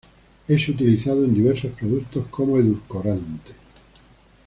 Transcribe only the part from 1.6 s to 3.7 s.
productos como edulcorante.